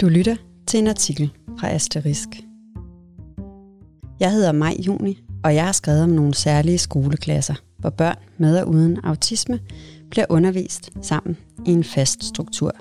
Du 0.00 0.08
lytter 0.08 0.36
til 0.66 0.78
en 0.78 0.86
artikel 0.86 1.30
fra 1.58 1.68
Asterisk. 1.68 2.28
Jeg 4.20 4.32
hedder 4.32 4.52
Maj 4.52 4.76
Juni, 4.86 5.18
og 5.44 5.54
jeg 5.54 5.64
har 5.64 5.72
skrevet 5.72 6.02
om 6.02 6.08
nogle 6.08 6.34
særlige 6.34 6.78
skoleklasser, 6.78 7.54
hvor 7.78 7.90
børn 7.90 8.16
med 8.38 8.58
og 8.58 8.68
uden 8.68 8.98
autisme 9.04 9.60
bliver 10.10 10.26
undervist 10.28 10.90
sammen 11.02 11.36
i 11.66 11.70
en 11.70 11.84
fast 11.84 12.24
struktur. 12.24 12.72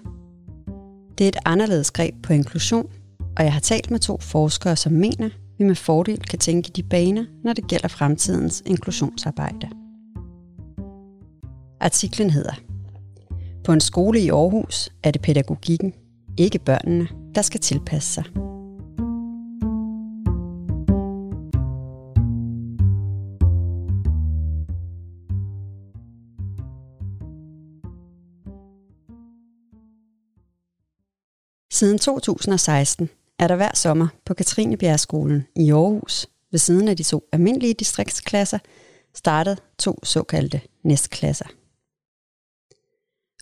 Det 1.18 1.24
er 1.24 1.28
et 1.28 1.38
anderledes 1.46 1.92
greb 1.92 2.16
på 2.24 2.34
inklusion, 2.34 2.90
og 3.38 3.44
jeg 3.44 3.54
har 3.54 3.60
talt 3.60 3.92
med 3.92 4.00
to 4.00 4.18
forskere, 4.22 4.76
som 4.76 4.92
mener, 4.92 5.30
vi 5.58 5.64
med 5.64 5.76
fordel 5.76 6.20
kan 6.20 6.40
tænke 6.40 6.72
de 6.76 6.84
baner, 6.84 7.26
når 7.44 7.54
det 7.54 7.68
gælder 7.68 7.88
fremtidens 7.88 8.64
inklusionsarbejde. 8.66 9.70
Artiklen 11.80 12.30
hedder 12.30 12.54
På 13.64 13.74
en 13.74 13.82
skole 13.82 14.20
i 14.20 14.30
Aarhus 14.30 14.90
er 15.04 15.12
det 15.12 15.22
pædagogikken, 15.22 15.94
ikke 16.38 16.60
børnene, 16.60 17.08
der 17.36 17.42
skal 17.42 17.60
tilpasse 17.60 18.14
sig. 18.14 18.24
Siden 31.72 32.00
2016 32.00 33.10
er 33.40 33.48
der 33.48 33.56
hver 33.56 33.72
sommer 33.74 34.08
på 34.26 34.34
Katrinebjergskolen 34.34 35.48
i 35.56 35.72
Aarhus, 35.72 36.28
ved 36.52 36.60
siden 36.60 36.88
af 36.88 36.98
de 36.98 37.04
to 37.04 37.28
almindelige 37.32 37.74
distriktsklasser, 37.74 38.60
startet 39.14 39.64
to 39.80 40.00
såkaldte 40.04 40.62
næstklasser. 40.84 41.46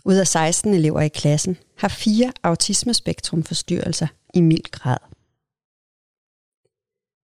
Ud 0.06 0.16
af 0.16 0.28
16 0.28 0.74
elever 0.74 1.02
i 1.02 1.08
klassen 1.08 1.58
har 1.78 1.88
fire 1.88 2.34
autismespektrumforstyrrelser 2.44 4.08
i 4.34 4.42
mild 4.42 4.72
grad. 4.72 4.98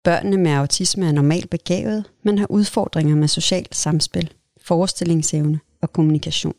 Børnene 0.05 0.37
med 0.37 0.51
autisme 0.51 1.07
er 1.07 1.13
normalt 1.13 1.51
begavet, 1.51 2.11
men 2.23 2.39
har 2.39 2.47
udfordringer 2.51 3.17
med 3.17 3.29
socialt 3.29 3.75
samspil, 3.75 4.35
forestillingsevne 4.61 5.61
og 5.83 5.93
kommunikation. 5.93 6.55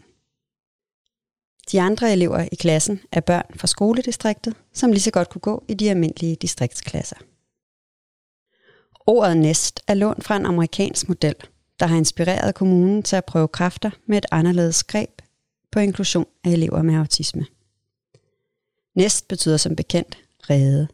De 1.72 1.82
andre 1.82 2.12
elever 2.12 2.48
i 2.52 2.56
klassen 2.56 3.00
er 3.12 3.20
børn 3.20 3.46
fra 3.56 3.68
skoledistriktet, 3.68 4.56
som 4.74 4.92
lige 4.92 5.02
så 5.02 5.12
godt 5.12 5.30
kunne 5.30 5.42
gå 5.42 5.64
i 5.68 5.74
de 5.74 5.90
almindelige 5.90 6.36
distriktsklasser. 6.36 7.16
Ordet 9.06 9.38
næst 9.38 9.84
er 9.88 9.94
lånt 9.94 10.24
fra 10.24 10.36
en 10.36 10.46
amerikansk 10.46 11.08
model, 11.08 11.36
der 11.80 11.86
har 11.86 11.98
inspireret 11.98 12.56
kommunen 12.56 13.04
til 13.04 13.16
at 13.16 13.26
prøve 13.26 13.48
kræfter 13.48 13.92
med 14.06 14.18
et 14.18 14.26
anderledes 14.32 14.84
greb 14.84 15.17
på 15.72 15.80
inklusion 15.80 16.26
af 16.44 16.50
elever 16.50 16.82
med 16.82 16.96
autisme. 16.96 17.46
Næst 18.96 19.28
betyder 19.28 19.58
som 19.58 19.76
bekendt 19.76 20.18
rede, 20.50 20.88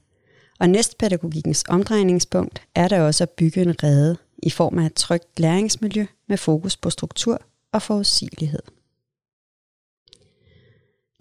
og 0.59 0.69
næstpædagogikkens 0.69 1.63
omdrejningspunkt 1.69 2.61
er 2.75 2.87
der 2.87 3.01
også 3.01 3.23
at 3.23 3.29
bygge 3.29 3.61
en 3.61 3.83
rede 3.83 4.17
i 4.37 4.49
form 4.49 4.79
af 4.79 4.85
et 4.85 4.93
trygt 4.93 5.39
læringsmiljø 5.39 6.05
med 6.27 6.37
fokus 6.37 6.77
på 6.77 6.89
struktur 6.89 7.41
og 7.71 7.81
forudsigelighed. 7.81 8.63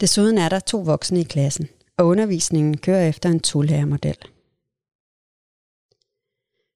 Desuden 0.01 0.39
er 0.39 0.49
der 0.49 0.61
to 0.61 0.79
voksne 0.79 1.21
i 1.21 1.25
klassen, 1.25 1.69
og 1.97 2.07
undervisningen 2.07 2.77
kører 2.77 3.09
efter 3.09 3.29
en 3.29 3.41
tolærermodel. 3.41 4.17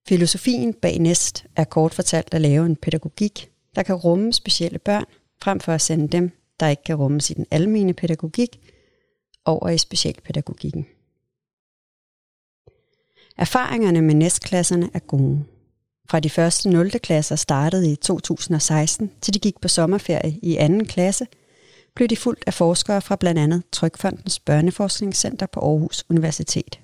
Filosofien 0.09 0.75
bag 0.75 0.99
Næst 0.99 1.47
er 1.57 1.65
kort 1.65 1.95
fortalt 1.95 2.35
at 2.35 2.41
lave 2.41 2.67
en 2.67 2.77
pædagogik, 2.77 3.51
der 3.75 3.83
kan 3.83 3.95
rumme 3.95 4.33
specielle 4.33 4.79
børn, 4.79 5.05
frem 5.43 5.61
for 5.61 5.73
at 5.73 5.81
sende 5.81 6.09
dem, 6.09 6.31
der 6.61 6.69
ikke 6.69 6.83
kan 6.83 6.97
rummes 6.97 7.31
i 7.31 7.35
den 7.35 7.47
almene 7.51 7.95
pædagogik, 7.95 8.61
over 9.45 9.69
i 9.69 9.79
specialpædagogikken. 9.79 10.87
Erfaringerne 13.37 14.03
med 14.03 14.15
næstklasserne 14.15 14.91
er 14.95 14.99
gode. 14.99 15.45
Fra 16.11 16.21
de 16.21 16.31
første 16.31 16.71
0. 16.71 16.91
klasser 16.91 17.37
startede 17.37 17.93
i 17.93 17.97
2016, 17.97 19.13
til 19.21 19.35
de 19.35 19.39
gik 19.39 19.61
på 19.61 19.69
sommerferie 19.69 20.39
i 20.43 20.57
anden 20.57 20.85
klasse– 20.85 21.27
blev 21.97 22.09
de 22.09 22.17
fuldt 22.17 22.45
af 22.47 22.55
forskere 22.55 23.03
fra 23.03 23.17
blandt 23.17 23.41
andet 23.41 23.63
Trykfondens 23.73 24.39
Børneforskningscenter 24.39 25.47
på 25.47 25.61
Aarhus 25.61 26.05
Universitet. 26.11 26.81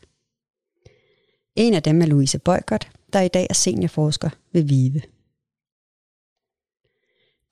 En 1.56 1.74
af 1.74 1.82
dem 1.82 2.02
er 2.02 2.06
Louise 2.06 2.38
Bøjgert, 2.38 2.90
der 3.12 3.20
i 3.20 3.28
dag 3.28 3.46
er 3.50 3.54
seniorforsker 3.54 4.30
ved 4.52 4.62
VIVE. 4.62 5.02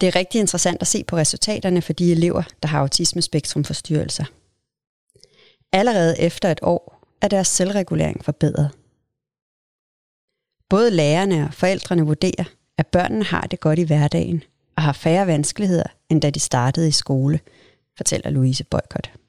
Det 0.01 0.07
er 0.07 0.17
rigtig 0.17 0.39
interessant 0.41 0.83
at 0.83 0.87
se 0.87 1.05
på 1.05 1.17
resultaterne 1.17 1.83
for 1.83 1.93
de 1.93 2.13
elever, 2.13 2.43
der 2.63 2.69
har 2.69 2.81
autismespektrumforstyrrelser. 2.81 4.25
Allerede 5.73 6.21
efter 6.21 6.51
et 6.51 6.61
år 6.63 7.07
er 7.21 7.29
deres 7.29 7.49
selvregulering 7.49 8.25
forbedret. 8.25 8.71
Både 10.69 10.91
lærerne 10.91 11.45
og 11.45 11.55
forældrene 11.55 12.03
vurderer, 12.03 12.45
at 12.79 12.87
børnene 12.87 13.25
har 13.25 13.47
det 13.47 13.61
godt 13.61 13.79
i 13.79 13.83
hverdagen 13.83 14.43
og 14.77 14.83
har 14.83 14.93
færre 14.93 15.27
vanskeligheder, 15.27 15.87
end 16.09 16.21
da 16.21 16.31
de 16.31 16.41
startede 16.41 16.89
i 16.89 16.93
skole, 16.93 17.41
fortæller 17.97 18.31
Louise 18.31 18.65
Boykott. 18.65 19.20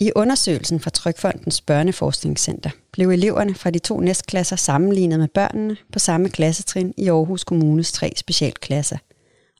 I 0.00 0.12
undersøgelsen 0.16 0.80
fra 0.80 0.90
Trykfondens 0.90 1.60
Børneforskningscenter 1.60 2.70
blev 2.92 3.10
eleverne 3.10 3.54
fra 3.54 3.70
de 3.70 3.78
to 3.78 4.00
næstklasser 4.00 4.56
sammenlignet 4.56 5.18
med 5.18 5.28
børnene 5.28 5.76
på 5.92 5.98
samme 5.98 6.28
klassetrin 6.28 6.94
i 6.96 7.08
Aarhus 7.08 7.44
Kommunes 7.44 7.92
tre 7.92 8.12
specialklasser 8.16 8.98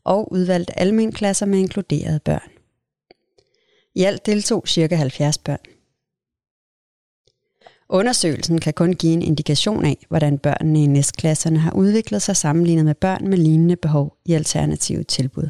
og 0.04 0.32
udvalgt 0.32 0.70
almenklasser 0.76 1.46
med 1.46 1.58
inkluderede 1.58 2.20
børn. 2.20 2.50
I 3.94 4.04
alt 4.04 4.26
deltog 4.26 4.64
ca. 4.68 4.94
70 4.94 5.38
børn. 5.38 5.58
Undersøgelsen 7.88 8.60
kan 8.60 8.74
kun 8.74 8.92
give 8.92 9.12
en 9.12 9.22
indikation 9.22 9.84
af, 9.84 10.06
hvordan 10.08 10.38
børnene 10.38 10.82
i 10.82 10.86
næstklasserne 10.86 11.58
har 11.58 11.72
udviklet 11.72 12.22
sig 12.22 12.36
sammenlignet 12.36 12.84
med 12.84 12.94
børn 12.94 13.28
med 13.28 13.38
lignende 13.38 13.76
behov 13.76 14.16
i 14.24 14.32
alternative 14.32 15.02
tilbud. 15.02 15.48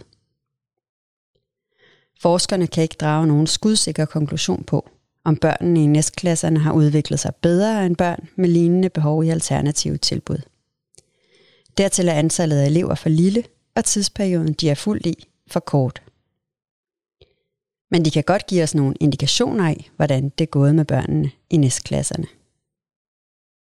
Forskerne 2.20 2.66
kan 2.66 2.82
ikke 2.82 2.96
drage 3.00 3.26
nogen 3.26 3.46
skudsikker 3.46 4.04
konklusion 4.04 4.64
på, 4.64 4.90
om 5.24 5.36
børnene 5.36 5.82
i 5.82 5.86
næstklasserne 5.86 6.58
har 6.58 6.72
udviklet 6.72 7.20
sig 7.20 7.34
bedre 7.34 7.86
end 7.86 7.96
børn 7.96 8.28
med 8.36 8.48
lignende 8.48 8.88
behov 8.88 9.24
i 9.24 9.28
alternative 9.28 9.96
tilbud. 9.96 10.38
Dertil 11.78 12.08
er 12.08 12.12
antallet 12.12 12.56
af 12.56 12.66
elever 12.66 12.94
for 12.94 13.08
lille, 13.08 13.44
og 13.74 13.84
tidsperioden 13.84 14.52
de 14.52 14.70
er 14.70 14.74
fuldt 14.74 15.06
i 15.06 15.28
for 15.46 15.60
kort. 15.60 16.02
Men 17.90 18.04
de 18.04 18.10
kan 18.10 18.24
godt 18.24 18.46
give 18.46 18.62
os 18.62 18.74
nogle 18.74 18.94
indikationer 19.00 19.68
af, 19.68 19.90
hvordan 19.96 20.28
det 20.28 20.44
er 20.44 20.50
gået 20.50 20.74
med 20.74 20.84
børnene 20.84 21.30
i 21.50 21.56
næstklasserne. 21.56 22.26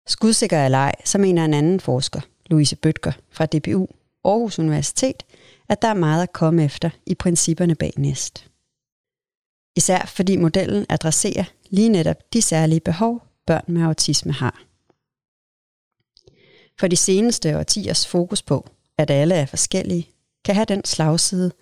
Skudsikker 0.06 0.64
eller 0.64 0.78
ej, 0.78 0.94
så 1.04 1.18
mener 1.18 1.44
en 1.44 1.54
anden 1.54 1.80
forsker, 1.80 2.20
Louise 2.46 2.76
Bøtger 2.76 3.12
fra 3.30 3.46
DBU 3.46 3.86
Aarhus 4.24 4.58
Universitet, 4.58 5.22
at 5.70 5.82
der 5.82 5.88
er 5.88 5.94
meget 5.94 6.22
at 6.22 6.32
komme 6.32 6.64
efter 6.64 6.90
i 7.06 7.14
principperne 7.14 7.74
bag 7.74 7.92
næst. 7.96 8.50
Især 9.76 10.06
fordi 10.06 10.36
modellen 10.36 10.86
adresserer 10.88 11.44
lige 11.70 11.88
netop 11.88 12.32
de 12.32 12.42
særlige 12.42 12.80
behov, 12.80 13.22
børn 13.46 13.64
med 13.68 13.82
autisme 13.82 14.32
har. 14.32 14.64
For 16.80 16.88
de 16.88 16.96
seneste 16.96 17.58
årtiers 17.58 18.06
fokus 18.06 18.42
på, 18.42 18.68
at 18.98 19.10
alle 19.10 19.34
er 19.34 19.46
forskellige, 19.46 20.08
kan 20.44 20.54
have 20.54 20.64
den 20.64 20.84
slagside, 20.84 21.52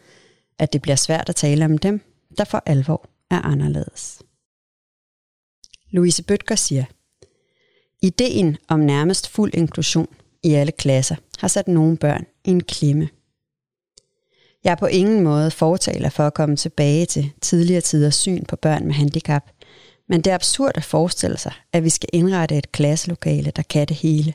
at 0.58 0.72
det 0.72 0.82
bliver 0.82 0.96
svært 0.96 1.28
at 1.28 1.36
tale 1.36 1.64
om 1.64 1.78
dem, 1.78 2.00
der 2.38 2.44
for 2.44 2.62
alvor 2.66 3.08
er 3.30 3.40
anderledes. 3.40 4.22
Louise 5.90 6.22
Bøtger 6.22 6.54
siger, 6.54 6.84
Ideen 8.02 8.56
om 8.68 8.80
nærmest 8.80 9.28
fuld 9.28 9.54
inklusion 9.54 10.16
i 10.42 10.52
alle 10.54 10.72
klasser 10.72 11.16
har 11.38 11.48
sat 11.48 11.68
nogle 11.68 11.96
børn 11.96 12.26
i 12.44 12.50
en 12.50 12.62
klemme. 12.62 13.08
Jeg 14.64 14.70
er 14.70 14.74
på 14.76 14.86
ingen 14.86 15.24
måde 15.24 15.50
fortaler 15.50 16.08
for 16.08 16.26
at 16.26 16.34
komme 16.34 16.56
tilbage 16.56 17.06
til 17.06 17.30
tidligere 17.40 17.80
tiders 17.80 18.14
syn 18.14 18.44
på 18.44 18.56
børn 18.56 18.86
med 18.86 18.94
handicap, 18.94 19.42
men 20.08 20.20
det 20.20 20.30
er 20.30 20.34
absurd 20.34 20.72
at 20.74 20.84
forestille 20.84 21.38
sig, 21.38 21.52
at 21.72 21.84
vi 21.84 21.88
skal 21.88 22.08
indrette 22.12 22.58
et 22.58 22.72
klasselokale, 22.72 23.50
der 23.56 23.62
kan 23.62 23.88
det 23.88 23.96
hele. 23.96 24.34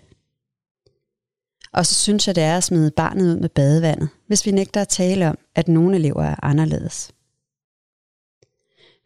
Og 1.74 1.86
så 1.86 1.96
synes 1.96 2.28
jeg, 2.28 2.36
det 2.36 2.44
er 2.44 2.58
at 2.58 2.64
smide 2.64 2.92
barnet 2.92 3.24
ud 3.24 3.40
med 3.40 3.50
badevandet, 3.50 4.10
hvis 4.28 4.46
vi 4.46 4.52
nægter 4.52 4.82
at 4.82 4.88
tale 4.88 5.30
om, 5.30 5.38
at 5.56 5.68
nogle 5.68 5.96
elever 5.96 6.24
er 6.24 6.36
anderledes. 6.44 7.12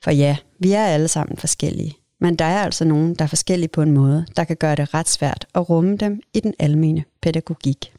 For 0.03 0.11
ja, 0.11 0.37
vi 0.59 0.71
er 0.71 0.85
alle 0.85 1.07
sammen 1.07 1.37
forskellige, 1.37 1.97
men 2.19 2.35
der 2.35 2.45
er 2.45 2.61
altså 2.61 2.85
nogen, 2.85 3.15
der 3.15 3.23
er 3.23 3.29
forskellige 3.29 3.69
på 3.69 3.81
en 3.81 3.91
måde, 3.91 4.25
der 4.35 4.43
kan 4.43 4.55
gøre 4.55 4.75
det 4.75 4.93
ret 4.93 5.09
svært 5.09 5.47
at 5.55 5.69
rumme 5.69 5.97
dem 5.97 6.21
i 6.33 6.39
den 6.39 6.53
almene 6.59 7.03
pædagogik. 7.21 7.96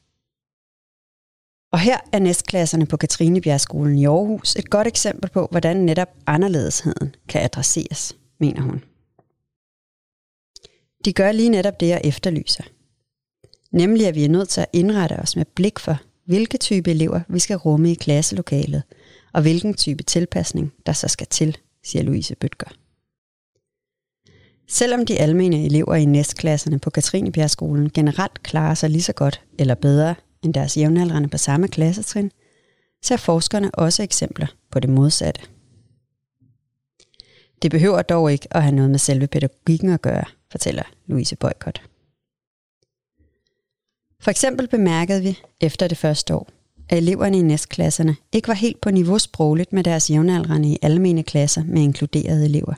Og 1.73 1.79
her 1.79 1.99
er 2.13 2.19
næstklasserne 2.19 2.87
på 2.87 2.97
Katrinebjergskolen 2.97 3.99
i 3.99 4.05
Aarhus 4.05 4.57
et 4.57 4.71
godt 4.71 4.87
eksempel 4.87 5.31
på, 5.31 5.49
hvordan 5.51 5.77
netop 5.77 6.09
anderledesheden 6.27 7.15
kan 7.29 7.43
adresseres, 7.43 8.17
mener 8.41 8.61
hun. 8.61 8.85
De 11.05 11.13
gør 11.13 11.33
lige 11.33 11.49
netop 11.49 11.81
det, 11.81 11.89
jeg 11.89 12.01
efterlyser. 12.05 12.65
Nemlig 13.71 14.07
at 14.07 14.15
vi 14.15 14.25
er 14.25 14.29
nødt 14.29 14.49
til 14.49 14.61
at 14.61 14.71
indrette 14.73 15.17
os 15.17 15.37
med 15.37 15.45
blik 15.45 15.79
for, 15.79 16.01
hvilke 16.25 16.59
type 16.59 16.91
elever 16.91 17.21
vi 17.29 17.39
skal 17.39 17.57
rumme 17.57 17.93
i 17.93 17.95
klasselokalet, 17.95 18.83
og 19.33 19.43
hvilken 19.43 19.75
type 19.75 20.03
tilpasning, 20.03 20.73
der 20.87 20.93
så 20.93 21.09
skal 21.09 21.27
til 21.27 21.59
siger 21.85 22.03
Louise 22.03 22.37
Bøtger. 22.37 22.73
Selvom 24.69 25.07
de 25.07 25.19
almene 25.19 25.65
elever 25.65 25.95
i 25.95 26.05
næstklasserne 26.05 26.79
på 26.79 26.91
Katrinebjergskolen 26.91 27.91
generelt 27.91 28.43
klarer 28.43 28.75
sig 28.75 28.91
lige 28.91 29.03
så 29.03 29.13
godt 29.13 29.43
eller 29.59 29.75
bedre 29.75 30.15
end 30.49 30.55
deres 30.55 30.77
jævnaldrende 30.77 31.29
på 31.29 31.39
samme 31.39 31.69
klassetrin, 31.69 32.31
ser 33.03 33.17
forskerne 33.17 33.71
også 33.75 34.03
eksempler 34.03 34.47
på 34.71 34.81
det 34.81 34.91
modsatte. 34.91 35.41
Det 37.63 37.71
behøver 37.71 38.03
dog 38.03 38.33
ikke 38.33 38.49
at 38.51 38.63
have 38.63 38.75
noget 38.75 38.91
med 38.91 38.99
selve 38.99 39.27
pædagogikken 39.27 39.91
at 39.91 40.03
gøre, 40.03 40.25
fortæller 40.51 40.83
Louise 41.07 41.37
Boykott. 41.37 41.83
For 44.21 44.31
eksempel 44.31 44.69
bemærkede 44.69 45.23
vi 45.23 45.39
efter 45.61 45.89
det 45.89 45.99
første 45.99 46.35
år, 46.35 46.49
at 46.89 46.99
eleverne 46.99 47.39
i 47.39 47.43
næstklasserne 47.43 48.17
ikke 48.33 48.49
var 48.49 48.55
helt 48.55 48.81
på 48.81 48.91
niveau 48.91 49.19
sprogligt 49.19 49.73
med 49.73 49.85
deres 49.85 50.11
jævnaldrende 50.11 50.69
i 50.69 50.79
almene 50.83 51.23
klasser 51.23 51.65
med 51.65 51.83
inkluderede 51.83 52.45
elever. 52.45 52.75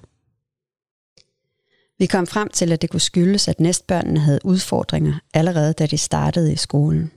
Vi 1.98 2.06
kom 2.06 2.26
frem 2.26 2.48
til, 2.48 2.72
at 2.72 2.82
det 2.82 2.90
kunne 2.90 3.00
skyldes, 3.00 3.48
at 3.48 3.60
næstbørnene 3.60 4.20
havde 4.20 4.40
udfordringer 4.44 5.14
allerede 5.34 5.72
da 5.72 5.86
de 5.86 5.98
startede 5.98 6.52
i 6.52 6.56
skolen. 6.56 7.10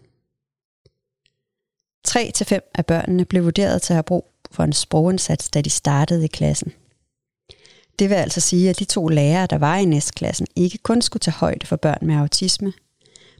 3 2.13 2.31
til 2.31 2.45
5 2.45 2.61
af 2.75 2.85
børnene 2.85 3.25
blev 3.25 3.43
vurderet 3.43 3.81
til 3.81 3.93
at 3.93 3.95
have 3.95 4.03
brug 4.03 4.33
for 4.51 4.63
en 4.63 4.73
sprogindsats, 4.73 5.49
da 5.49 5.61
de 5.61 5.69
startede 5.69 6.25
i 6.25 6.27
klassen. 6.27 6.73
Det 7.99 8.09
vil 8.09 8.15
altså 8.15 8.41
sige, 8.41 8.69
at 8.69 8.79
de 8.79 8.85
to 8.85 9.07
lærere, 9.07 9.47
der 9.47 9.57
var 9.57 9.77
i 9.77 9.85
næstklassen, 9.85 10.47
ikke 10.55 10.77
kun 10.77 11.01
skulle 11.01 11.21
tage 11.21 11.35
højde 11.35 11.65
for 11.67 11.75
børn 11.75 11.97
med 12.01 12.15
autisme, 12.15 12.73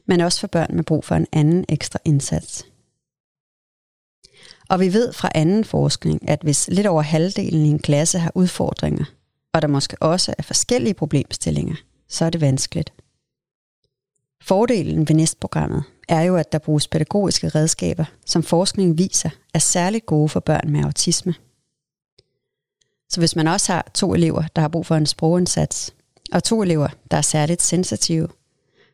men 0.06 0.20
også 0.20 0.40
for 0.40 0.46
børn 0.46 0.76
med 0.76 0.84
brug 0.84 1.04
for 1.04 1.14
en 1.14 1.26
anden 1.32 1.64
ekstra 1.68 1.98
indsats. 2.04 2.66
Og 4.68 4.80
vi 4.80 4.92
ved 4.92 5.12
fra 5.12 5.30
anden 5.34 5.64
forskning, 5.64 6.28
at 6.28 6.42
hvis 6.42 6.68
lidt 6.68 6.86
over 6.86 7.02
halvdelen 7.02 7.66
i 7.66 7.68
en 7.68 7.78
klasse 7.78 8.18
har 8.18 8.32
udfordringer, 8.34 9.04
og 9.52 9.62
der 9.62 9.68
måske 9.68 10.02
også 10.02 10.34
er 10.38 10.42
forskellige 10.42 10.94
problemstillinger, 10.94 11.76
så 12.08 12.24
er 12.24 12.30
det 12.30 12.40
vanskeligt. 12.40 12.92
Fordelen 14.42 15.08
ved 15.08 15.16
næstprogrammet 15.16 15.84
er 16.08 16.22
jo, 16.22 16.36
at 16.36 16.52
der 16.52 16.58
bruges 16.58 16.88
pædagogiske 16.88 17.48
redskaber, 17.48 18.04
som 18.26 18.42
forskningen 18.42 18.98
viser 18.98 19.30
er 19.54 19.58
særligt 19.58 20.06
gode 20.06 20.28
for 20.28 20.40
børn 20.40 20.72
med 20.72 20.84
autisme. 20.84 21.34
Så 23.08 23.20
hvis 23.20 23.36
man 23.36 23.48
også 23.48 23.72
har 23.72 23.90
to 23.94 24.14
elever, 24.14 24.42
der 24.56 24.62
har 24.62 24.68
brug 24.68 24.86
for 24.86 24.96
en 24.96 25.06
sprogindsats, 25.06 25.94
og 26.32 26.44
to 26.44 26.62
elever, 26.62 26.88
der 27.10 27.16
er 27.16 27.22
særligt 27.22 27.62
sensitive, 27.62 28.28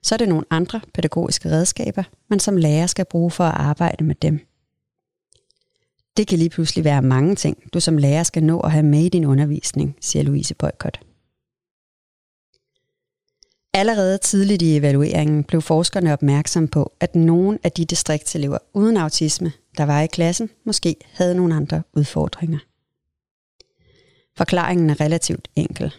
så 0.02 0.14
er 0.14 0.16
det 0.16 0.28
nogle 0.28 0.44
andre 0.50 0.80
pædagogiske 0.94 1.50
redskaber, 1.50 2.02
man 2.30 2.40
som 2.40 2.56
lærer 2.56 2.86
skal 2.86 3.04
bruge 3.04 3.30
for 3.30 3.44
at 3.44 3.54
arbejde 3.54 4.04
med 4.04 4.14
dem. 4.14 4.46
Det 6.16 6.26
kan 6.26 6.38
lige 6.38 6.50
pludselig 6.50 6.84
være 6.84 7.02
mange 7.02 7.34
ting, 7.34 7.72
du 7.72 7.80
som 7.80 7.98
lærer 7.98 8.22
skal 8.22 8.42
nå 8.42 8.60
at 8.60 8.72
have 8.72 8.82
med 8.82 9.04
i 9.04 9.08
din 9.08 9.24
undervisning, 9.24 9.96
siger 10.00 10.22
Louise 10.22 10.54
Boykott. 10.54 11.00
Allerede 13.74 14.18
tidligt 14.18 14.62
i 14.62 14.76
evalueringen 14.76 15.44
blev 15.44 15.62
forskerne 15.62 16.12
opmærksom 16.12 16.68
på, 16.68 16.92
at 17.00 17.14
nogle 17.14 17.58
af 17.64 17.72
de 17.72 17.84
distriktselever 17.84 18.58
uden 18.74 18.96
autisme, 18.96 19.52
der 19.78 19.84
var 19.84 20.00
i 20.00 20.06
klassen, 20.06 20.50
måske 20.64 20.96
havde 21.12 21.34
nogle 21.34 21.54
andre 21.54 21.82
udfordringer. 21.92 22.58
Forklaringen 24.36 24.90
er 24.90 25.00
relativt 25.00 25.48
enkel. 25.56 25.94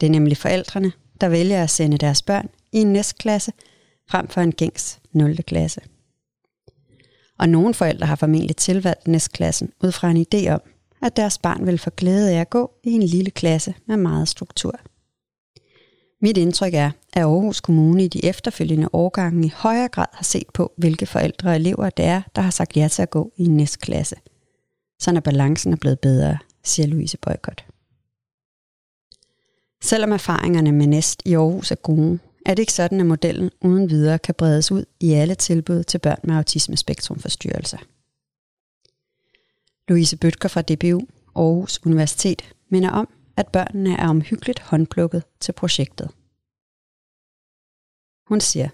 Det 0.00 0.06
er 0.06 0.10
nemlig 0.10 0.36
forældrene, 0.36 0.92
der 1.20 1.28
vælger 1.28 1.62
at 1.62 1.70
sende 1.70 1.98
deres 1.98 2.22
børn 2.22 2.48
i 2.72 2.78
en 2.78 2.92
næstklasse 2.92 3.52
frem 4.10 4.28
for 4.28 4.40
en 4.40 4.52
gængs 4.52 5.00
0. 5.12 5.36
klasse. 5.36 5.80
Og 7.38 7.48
nogle 7.48 7.74
forældre 7.74 8.06
har 8.06 8.16
formentlig 8.16 8.56
tilvalgt 8.56 9.08
næstklassen 9.08 9.72
ud 9.84 9.92
fra 9.92 10.10
en 10.10 10.26
idé 10.34 10.48
om, 10.48 10.60
at 11.02 11.16
deres 11.16 11.38
barn 11.38 11.66
vil 11.66 11.78
få 11.78 11.90
glæde 11.90 12.32
af 12.32 12.40
at 12.40 12.50
gå 12.50 12.72
i 12.84 12.90
en 12.90 13.02
lille 13.02 13.30
klasse 13.30 13.74
med 13.86 13.96
meget 13.96 14.28
struktur. 14.28 14.80
Mit 16.22 16.36
indtryk 16.36 16.74
er, 16.74 16.90
at 17.12 17.22
Aarhus 17.22 17.60
Kommune 17.60 18.04
i 18.04 18.08
de 18.08 18.24
efterfølgende 18.24 18.88
årgange 18.92 19.46
i 19.46 19.52
højere 19.56 19.88
grad 19.88 20.06
har 20.12 20.24
set 20.24 20.46
på, 20.54 20.72
hvilke 20.76 21.06
forældre 21.06 21.50
og 21.50 21.56
elever 21.56 21.90
det 21.90 22.04
er, 22.04 22.22
der 22.36 22.42
har 22.42 22.50
sagt 22.50 22.76
ja 22.76 22.88
til 22.88 23.02
at 23.02 23.10
gå 23.10 23.32
i 23.36 23.42
næste 23.42 23.52
næstklasse. 23.52 24.16
Sådan 25.00 25.16
er 25.16 25.20
balancen 25.20 25.72
er 25.72 25.76
blevet 25.76 26.00
bedre, 26.00 26.38
siger 26.64 26.86
Louise 26.86 27.18
Boykott. 27.18 27.66
Selvom 29.82 30.12
erfaringerne 30.12 30.72
med 30.72 30.86
næst 30.86 31.22
i 31.24 31.34
Aarhus 31.34 31.70
er 31.70 31.74
gode, 31.74 32.18
er 32.46 32.54
det 32.54 32.62
ikke 32.62 32.72
sådan, 32.72 33.00
at 33.00 33.06
modellen 33.06 33.50
uden 33.60 33.90
videre 33.90 34.18
kan 34.18 34.34
bredes 34.34 34.72
ud 34.72 34.84
i 35.00 35.12
alle 35.12 35.34
tilbud 35.34 35.84
til 35.84 35.98
børn 35.98 36.18
med 36.24 36.34
autismespektrumforstyrrelser. 36.34 37.78
Louise 39.88 40.16
Bøtker 40.16 40.48
fra 40.48 40.62
DBU 40.62 41.00
Aarhus 41.36 41.80
Universitet 41.86 42.42
minder 42.70 42.90
om, 42.90 43.08
at 43.36 43.48
børnene 43.48 43.96
er 43.96 44.08
omhyggeligt 44.08 44.60
håndplukket 44.60 45.22
til 45.40 45.52
projektet. 45.52 46.10
Hun 48.28 48.40
siger, 48.40 48.68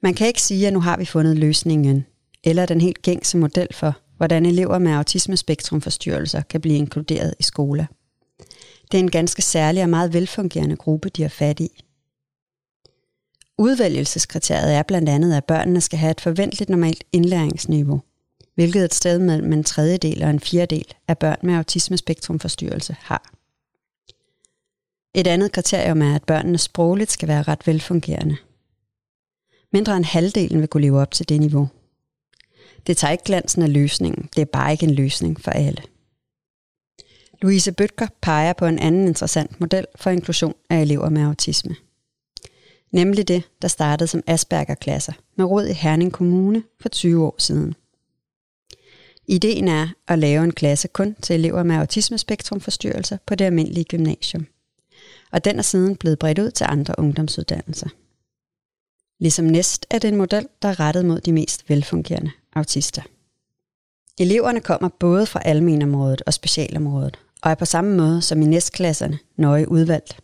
man 0.00 0.14
kan 0.14 0.26
ikke 0.26 0.42
sige, 0.42 0.66
at 0.66 0.72
nu 0.72 0.80
har 0.80 0.96
vi 0.96 1.04
fundet 1.04 1.38
løsningen, 1.38 2.06
eller 2.44 2.66
den 2.66 2.80
helt 2.80 3.02
gængse 3.02 3.38
model 3.38 3.68
for, 3.74 4.00
hvordan 4.16 4.46
elever 4.46 4.78
med 4.78 4.92
autismespektrumforstyrrelser 4.92 6.42
kan 6.42 6.60
blive 6.60 6.76
inkluderet 6.76 7.34
i 7.38 7.42
skoler. 7.42 7.86
Det 8.92 8.98
er 8.98 9.02
en 9.02 9.10
ganske 9.10 9.42
særlig 9.42 9.82
og 9.82 9.88
meget 9.88 10.12
velfungerende 10.12 10.76
gruppe, 10.76 11.08
de 11.08 11.22
har 11.22 11.28
fat 11.28 11.60
i. 11.60 11.82
Udvælgelseskriteriet 13.58 14.74
er 14.74 14.82
blandt 14.82 15.08
andet, 15.08 15.34
at 15.34 15.44
børnene 15.44 15.80
skal 15.80 15.98
have 15.98 16.10
et 16.10 16.20
forventeligt 16.20 16.70
normalt 16.70 17.04
indlæringsniveau, 17.12 18.02
hvilket 18.54 18.84
et 18.84 18.94
sted 18.94 19.18
mellem 19.18 19.52
en 19.52 19.64
tredjedel 19.64 20.22
og 20.22 20.30
en 20.30 20.40
fjerdedel 20.40 20.94
af 21.08 21.18
børn 21.18 21.38
med 21.42 21.54
autismespektrumforstyrrelse 21.54 22.96
har. 23.00 23.35
Et 25.16 25.26
andet 25.26 25.52
kriterium 25.52 26.02
er, 26.02 26.14
at 26.14 26.24
børnene 26.24 26.58
sprogligt 26.58 27.10
skal 27.10 27.28
være 27.28 27.42
ret 27.42 27.66
velfungerende. 27.66 28.36
Mindre 29.72 29.96
end 29.96 30.04
halvdelen 30.04 30.60
vil 30.60 30.68
kunne 30.68 30.80
leve 30.80 31.00
op 31.00 31.10
til 31.10 31.28
det 31.28 31.40
niveau. 31.40 31.68
Det 32.86 32.96
tager 32.96 33.12
ikke 33.12 33.24
glansen 33.24 33.62
af 33.62 33.72
løsningen, 33.72 34.28
det 34.36 34.42
er 34.42 34.46
bare 34.46 34.72
ikke 34.72 34.86
en 34.86 34.94
løsning 34.94 35.40
for 35.40 35.50
alle. 35.50 35.82
Louise 37.42 37.72
Bøtger 37.72 38.06
peger 38.20 38.52
på 38.52 38.66
en 38.66 38.78
anden 38.78 39.08
interessant 39.08 39.60
model 39.60 39.86
for 39.94 40.10
inklusion 40.10 40.54
af 40.70 40.82
elever 40.82 41.08
med 41.08 41.22
autisme. 41.22 41.76
Nemlig 42.90 43.28
det, 43.28 43.42
der 43.62 43.68
startede 43.68 44.08
som 44.08 44.22
Asperger-klasser 44.26 45.12
med 45.36 45.44
råd 45.44 45.66
i 45.66 45.72
Herning 45.72 46.12
Kommune 46.12 46.62
for 46.80 46.88
20 46.88 47.24
år 47.24 47.34
siden. 47.38 47.74
Ideen 49.26 49.68
er 49.68 49.88
at 50.08 50.18
lave 50.18 50.44
en 50.44 50.52
klasse 50.52 50.88
kun 50.88 51.16
til 51.22 51.34
elever 51.34 51.62
med 51.62 51.76
autismespektrumforstyrrelser 51.76 53.18
på 53.26 53.34
det 53.34 53.44
almindelige 53.44 53.84
gymnasium. 53.84 54.46
Og 55.32 55.44
den 55.44 55.58
er 55.58 55.62
siden 55.62 55.96
blevet 55.96 56.18
bredt 56.18 56.38
ud 56.38 56.50
til 56.50 56.66
andre 56.68 56.94
ungdomsuddannelser. 56.98 57.88
Ligesom 59.20 59.44
næst 59.44 59.86
er 59.90 59.98
det 59.98 60.08
en 60.08 60.16
model, 60.16 60.48
der 60.62 60.68
er 60.68 60.80
rettet 60.80 61.04
mod 61.04 61.20
de 61.20 61.32
mest 61.32 61.70
velfungerende 61.70 62.30
autister. 62.54 63.02
Eleverne 64.18 64.60
kommer 64.60 64.88
både 64.88 65.26
fra 65.26 65.40
almenområdet 65.44 66.22
og 66.26 66.34
specialområdet, 66.34 67.18
og 67.42 67.50
er 67.50 67.54
på 67.54 67.64
samme 67.64 67.96
måde 67.96 68.22
som 68.22 68.42
i 68.42 68.46
næstklasserne 68.46 69.18
nøje 69.36 69.70
udvalgt. 69.70 70.20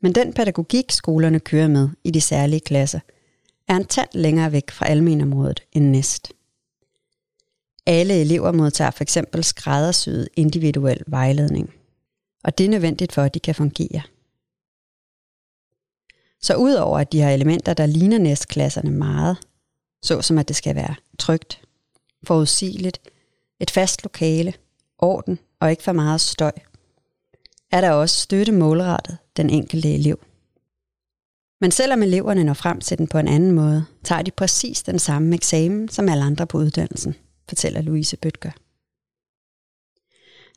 Men 0.00 0.14
den 0.14 0.32
pædagogik, 0.32 0.90
skolerne 0.90 1.40
kører 1.40 1.68
med 1.68 1.88
i 2.04 2.10
de 2.10 2.20
særlige 2.20 2.60
klasser, 2.60 3.00
er 3.68 3.76
en 3.76 3.84
tand 3.84 4.08
længere 4.12 4.52
væk 4.52 4.70
fra 4.70 4.86
almenområdet 4.86 5.62
end 5.72 5.90
næst. 5.90 6.32
Alle 7.86 8.20
elever 8.20 8.52
modtager 8.52 8.90
for 8.90 9.02
eksempel 9.02 9.44
skræddersyet 9.44 10.28
individuel 10.36 11.02
vejledning, 11.06 11.74
og 12.44 12.58
det 12.58 12.66
er 12.66 12.70
nødvendigt 12.70 13.12
for, 13.12 13.22
at 13.22 13.34
de 13.34 13.40
kan 13.40 13.54
fungere. 13.54 14.02
Så 16.42 16.56
udover 16.56 16.98
at 16.98 17.12
de 17.12 17.20
har 17.20 17.30
elementer, 17.30 17.74
der 17.74 17.86
ligner 17.86 18.18
næstklasserne 18.18 18.90
meget, 18.90 19.36
såsom 20.04 20.38
at 20.38 20.48
det 20.48 20.56
skal 20.56 20.74
være 20.74 20.94
trygt, 21.18 21.62
forudsigeligt, 22.24 23.00
et 23.60 23.70
fast 23.70 24.02
lokale, 24.02 24.54
orden 24.98 25.38
og 25.60 25.70
ikke 25.70 25.82
for 25.82 25.92
meget 25.92 26.20
støj, 26.20 26.52
er 27.72 27.80
der 27.80 27.90
også 27.90 28.20
støtte 28.20 28.52
målrettet 28.52 29.18
den 29.36 29.50
enkelte 29.50 29.94
elev. 29.94 30.18
Men 31.60 31.70
selvom 31.70 32.02
eleverne 32.02 32.44
når 32.44 32.54
frem 32.54 32.80
til 32.80 32.98
den 32.98 33.08
på 33.08 33.18
en 33.18 33.28
anden 33.28 33.52
måde, 33.52 33.84
tager 34.04 34.22
de 34.22 34.30
præcis 34.30 34.82
den 34.82 34.98
samme 34.98 35.34
eksamen 35.34 35.88
som 35.88 36.08
alle 36.08 36.24
andre 36.24 36.46
på 36.46 36.58
uddannelsen, 36.58 37.14
fortæller 37.48 37.82
Louise 37.82 38.16
Bøtger. 38.16 38.50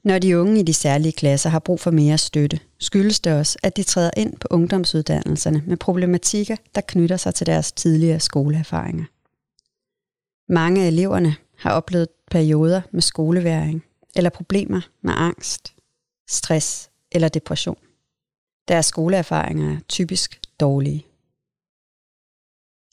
Når 0.05 0.19
de 0.19 0.39
unge 0.39 0.59
i 0.59 0.63
de 0.63 0.73
særlige 0.73 1.11
klasser 1.11 1.49
har 1.49 1.59
brug 1.59 1.79
for 1.79 1.91
mere 1.91 2.17
støtte, 2.17 2.59
skyldes 2.79 3.19
det 3.19 3.33
også, 3.33 3.57
at 3.63 3.77
de 3.77 3.83
træder 3.83 4.11
ind 4.17 4.37
på 4.37 4.47
ungdomsuddannelserne 4.51 5.63
med 5.67 5.77
problematikker, 5.77 6.55
der 6.75 6.81
knytter 6.81 7.17
sig 7.17 7.35
til 7.35 7.47
deres 7.47 7.71
tidligere 7.71 8.19
skoleerfaringer. 8.19 9.05
Mange 10.53 10.83
af 10.83 10.87
eleverne 10.87 11.35
har 11.57 11.71
oplevet 11.71 12.07
perioder 12.31 12.81
med 12.91 13.01
skoleværing 13.01 13.83
eller 14.15 14.29
problemer 14.29 14.81
med 15.01 15.13
angst, 15.17 15.75
stress 16.29 16.89
eller 17.11 17.29
depression. 17.29 17.77
Deres 18.67 18.85
skoleerfaringer 18.85 19.75
er 19.75 19.79
typisk 19.89 20.41
dårlige. 20.59 21.05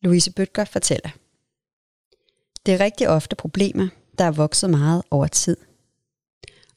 Louise 0.02 0.32
Bøtger 0.32 0.64
fortæller. 0.64 1.10
Det 2.66 2.74
er 2.74 2.80
rigtig 2.80 3.08
ofte 3.08 3.36
problemer, 3.36 3.88
der 4.18 4.24
er 4.24 4.30
vokset 4.30 4.70
meget 4.70 5.02
over 5.10 5.26
tid. 5.26 5.56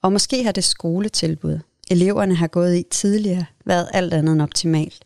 Og 0.06 0.12
måske 0.12 0.44
har 0.44 0.52
det 0.52 0.64
skoletilbud 0.64 1.60
eleverne 1.92 2.36
har 2.36 2.48
gået 2.48 2.78
i 2.78 2.84
tidligere, 2.92 3.46
været 3.66 3.90
alt 3.94 4.14
andet 4.14 4.34
end 4.34 4.42
optimalt, 4.42 5.06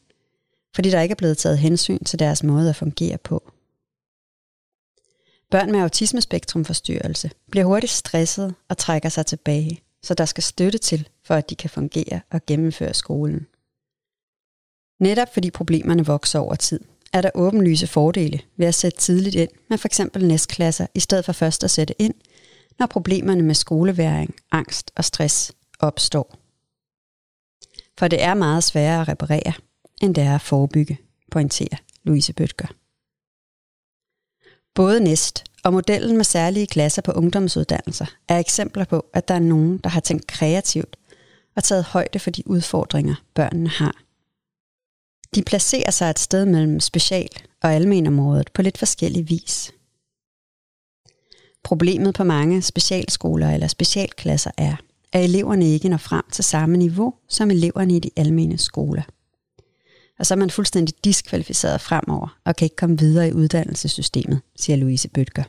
fordi 0.75 0.89
der 0.89 1.01
ikke 1.01 1.13
er 1.13 1.15
blevet 1.15 1.37
taget 1.37 1.57
hensyn 1.57 2.03
til 2.03 2.19
deres 2.19 2.43
måde 2.43 2.69
at 2.69 2.75
fungere 2.75 3.17
på. 3.17 3.51
Børn 5.51 5.71
med 5.71 5.79
autismespektrumforstyrrelse 5.79 7.31
bliver 7.51 7.65
hurtigt 7.65 7.91
stresset 7.91 8.55
og 8.69 8.77
trækker 8.77 9.09
sig 9.09 9.25
tilbage, 9.25 9.81
så 10.03 10.13
der 10.13 10.25
skal 10.25 10.43
støtte 10.43 10.77
til, 10.77 11.09
for 11.23 11.35
at 11.35 11.49
de 11.49 11.55
kan 11.55 11.69
fungere 11.69 12.21
og 12.31 12.45
gennemføre 12.45 12.93
skolen. 12.93 13.47
Netop 14.99 15.33
fordi 15.33 15.51
problemerne 15.51 16.05
vokser 16.05 16.39
over 16.39 16.55
tid, 16.55 16.79
er 17.13 17.21
der 17.21 17.31
åbenlyse 17.35 17.87
fordele 17.87 18.41
ved 18.57 18.67
at 18.67 18.75
sætte 18.75 18.97
tidligt 18.97 19.35
ind 19.35 19.49
med 19.69 19.77
f.eks. 19.77 20.01
næstklasser, 20.15 20.87
i 20.93 20.99
stedet 20.99 21.25
for 21.25 21.33
først 21.33 21.63
at 21.63 21.71
sætte 21.71 22.01
ind, 22.01 22.13
når 22.79 22.85
problemerne 22.85 23.43
med 23.43 23.55
skoleværing, 23.55 24.35
angst 24.51 24.91
og 24.95 25.05
stress 25.05 25.51
opstår. 25.79 26.35
For 27.97 28.07
det 28.07 28.23
er 28.23 28.33
meget 28.33 28.63
sværere 28.63 29.01
at 29.01 29.07
reparere, 29.07 29.53
end 30.01 30.15
det 30.15 30.23
er 30.23 30.35
at 30.35 30.41
forebygge, 30.41 30.99
pointerer 31.31 31.77
Louise 32.03 32.33
Bøtger. 32.33 32.67
Både 34.75 34.99
Næst 34.99 35.43
og 35.63 35.73
modellen 35.73 36.17
med 36.17 36.23
særlige 36.23 36.67
klasser 36.67 37.01
på 37.01 37.11
ungdomsuddannelser 37.11 38.05
er 38.27 38.39
eksempler 38.39 38.85
på, 38.85 39.05
at 39.13 39.27
der 39.27 39.33
er 39.33 39.39
nogen, 39.39 39.77
der 39.77 39.89
har 39.89 40.01
tænkt 40.01 40.27
kreativt 40.27 40.97
og 41.55 41.63
taget 41.63 41.83
højde 41.83 42.19
for 42.19 42.29
de 42.29 42.47
udfordringer, 42.47 43.15
børnene 43.33 43.69
har. 43.69 43.95
De 45.35 45.43
placerer 45.43 45.91
sig 45.91 46.09
et 46.09 46.19
sted 46.19 46.45
mellem 46.45 46.79
special- 46.79 47.43
og 47.61 47.73
almenområdet 47.73 48.51
på 48.53 48.61
lidt 48.61 48.77
forskellig 48.77 49.29
vis. 49.29 49.71
Problemet 51.63 52.15
på 52.15 52.23
mange 52.23 52.61
specialskoler 52.61 53.49
eller 53.49 53.67
specialklasser 53.67 54.51
er, 54.57 54.75
at 55.13 55.23
eleverne 55.23 55.65
ikke 55.65 55.89
når 55.89 55.97
frem 55.97 56.23
til 56.31 56.43
samme 56.43 56.77
niveau 56.77 57.13
som 57.27 57.51
eleverne 57.51 57.95
i 57.95 57.99
de 57.99 58.09
almene 58.15 58.57
skoler. 58.57 59.03
Og 60.19 60.25
så 60.25 60.33
er 60.33 60.37
man 60.37 60.49
fuldstændig 60.49 60.95
diskvalificeret 61.03 61.81
fremover 61.81 62.37
og 62.45 62.55
kan 62.55 62.65
ikke 62.65 62.75
komme 62.75 62.99
videre 62.99 63.27
i 63.27 63.33
uddannelsessystemet, 63.33 64.41
siger 64.55 64.77
Louise 64.77 65.09
Bøtger. 65.09 65.43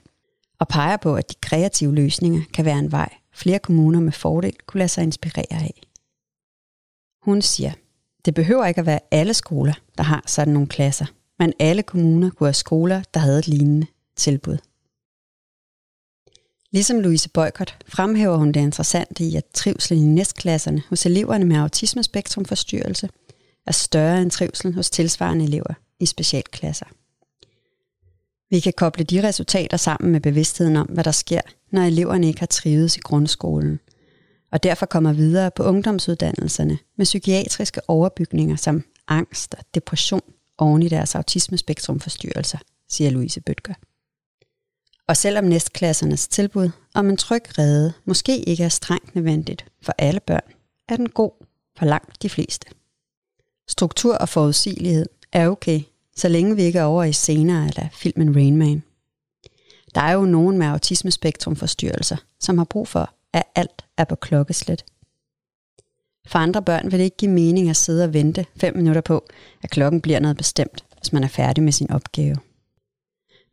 Og 0.60 0.68
peger 0.68 0.96
på, 0.96 1.14
at 1.14 1.30
de 1.30 1.34
kreative 1.40 1.94
løsninger 1.94 2.42
kan 2.54 2.64
være 2.64 2.78
en 2.78 2.92
vej, 2.92 3.14
flere 3.34 3.58
kommuner 3.58 4.00
med 4.00 4.12
fordel 4.12 4.54
kunne 4.66 4.78
lade 4.78 4.88
sig 4.88 5.02
inspirere 5.02 5.62
af. 5.62 5.82
Hun 7.22 7.42
siger, 7.42 7.72
det 8.24 8.34
behøver 8.34 8.66
ikke 8.66 8.80
at 8.80 8.86
være 8.86 9.00
alle 9.10 9.34
skoler, 9.34 9.74
der 9.98 10.04
har 10.04 10.22
sådan 10.26 10.52
nogle 10.54 10.68
klasser, 10.68 11.06
men 11.38 11.52
alle 11.58 11.82
kommuner 11.82 12.30
kunne 12.30 12.46
have 12.46 12.54
skoler, 12.54 13.02
der 13.14 13.20
havde 13.20 13.38
et 13.38 13.48
lignende 13.48 13.86
tilbud. 14.16 14.58
Ligesom 16.72 17.00
Louise 17.00 17.28
Boykot 17.28 17.76
fremhæver 17.88 18.36
hun 18.36 18.52
det 18.52 18.60
interessante 18.60 19.24
i, 19.24 19.36
at 19.36 19.44
trivselen 19.54 20.02
i 20.02 20.06
næstklasserne 20.06 20.82
hos 20.88 21.06
eleverne 21.06 21.44
med 21.44 21.56
autismespektrumforstyrrelse 21.56 23.08
er 23.66 23.72
større 23.72 24.22
end 24.22 24.30
trivselen 24.30 24.74
hos 24.74 24.90
tilsvarende 24.90 25.44
elever 25.44 25.74
i 26.00 26.06
specialklasser. 26.06 26.86
Vi 28.50 28.60
kan 28.60 28.72
koble 28.76 29.04
de 29.04 29.28
resultater 29.28 29.76
sammen 29.76 30.12
med 30.12 30.20
bevidstheden 30.20 30.76
om, 30.76 30.86
hvad 30.86 31.04
der 31.04 31.12
sker, 31.12 31.40
når 31.70 31.82
eleverne 31.82 32.26
ikke 32.26 32.40
har 32.40 32.46
trivet 32.46 32.96
i 32.96 33.00
grundskolen, 33.00 33.80
og 34.52 34.62
derfor 34.62 34.86
kommer 34.86 35.12
videre 35.12 35.50
på 35.50 35.62
ungdomsuddannelserne 35.62 36.78
med 36.96 37.06
psykiatriske 37.06 37.80
overbygninger 37.88 38.56
som 38.56 38.84
angst 39.08 39.54
og 39.54 39.64
depression 39.74 40.32
oven 40.58 40.82
i 40.82 40.88
deres 40.88 41.14
autismespektrumforstyrrelser, 41.14 42.58
siger 42.88 43.10
Louise 43.10 43.40
Bøtger. 43.40 43.74
Og 45.10 45.16
selvom 45.16 45.44
næstklassernes 45.44 46.28
tilbud 46.28 46.70
om 46.94 47.08
en 47.08 47.16
tryg 47.16 47.58
redde 47.58 47.92
måske 48.04 48.40
ikke 48.40 48.64
er 48.64 48.68
strengt 48.68 49.14
nødvendigt 49.14 49.64
for 49.82 49.94
alle 49.98 50.20
børn, 50.20 50.52
er 50.88 50.96
den 50.96 51.08
god 51.08 51.30
for 51.78 51.84
langt 51.84 52.22
de 52.22 52.28
fleste. 52.28 52.68
Struktur 53.68 54.14
og 54.14 54.28
forudsigelighed 54.28 55.06
er 55.32 55.48
okay, 55.48 55.80
så 56.16 56.28
længe 56.28 56.56
vi 56.56 56.62
ikke 56.62 56.78
er 56.78 56.84
over 56.84 57.04
i 57.04 57.12
senere 57.12 57.68
eller 57.68 57.88
filmen 57.92 58.36
Rain 58.36 58.56
Man. 58.56 58.82
Der 59.94 60.00
er 60.00 60.12
jo 60.12 60.24
nogen 60.24 60.58
med 60.58 60.66
autismespektrumforstyrrelser, 60.66 62.16
som 62.40 62.58
har 62.58 62.64
brug 62.64 62.88
for, 62.88 63.14
at 63.32 63.44
alt 63.54 63.84
er 63.96 64.04
på 64.04 64.14
klokkeslæt. 64.14 64.84
For 66.26 66.38
andre 66.38 66.62
børn 66.62 66.90
vil 66.90 66.98
det 66.98 67.04
ikke 67.04 67.16
give 67.16 67.30
mening 67.30 67.70
at 67.70 67.76
sidde 67.76 68.04
og 68.04 68.14
vente 68.14 68.46
fem 68.56 68.76
minutter 68.76 69.00
på, 69.00 69.28
at 69.62 69.70
klokken 69.70 70.00
bliver 70.00 70.20
noget 70.20 70.36
bestemt, 70.36 70.84
hvis 70.98 71.12
man 71.12 71.24
er 71.24 71.28
færdig 71.28 71.64
med 71.64 71.72
sin 71.72 71.90
opgave. 71.90 72.36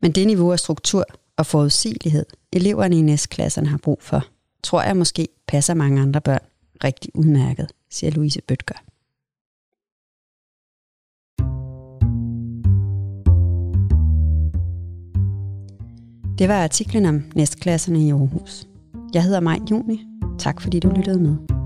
Men 0.01 0.11
det 0.11 0.27
niveau 0.27 0.51
af 0.51 0.59
struktur 0.59 1.05
og 1.37 1.45
forudsigelighed, 1.45 2.25
eleverne 2.53 2.97
i 2.97 3.01
næstklasserne 3.01 3.67
har 3.67 3.77
brug 3.77 3.99
for, 4.01 4.23
tror 4.63 4.81
jeg 4.81 4.97
måske 4.97 5.27
passer 5.47 5.73
mange 5.73 6.01
andre 6.01 6.21
børn 6.21 6.43
rigtig 6.83 7.15
udmærket, 7.15 7.67
siger 7.89 8.11
Louise 8.11 8.41
Bøtger. 8.41 8.75
Det 16.37 16.47
var 16.47 16.63
artiklen 16.63 17.05
om 17.05 17.23
næstklasserne 17.35 18.07
i 18.07 18.11
Aarhus. 18.11 18.67
Jeg 19.13 19.23
hedder 19.23 19.39
Maj 19.39 19.59
Juni. 19.71 20.05
Tak 20.39 20.61
fordi 20.61 20.79
du 20.79 20.89
lyttede 20.89 21.19
med. 21.19 21.56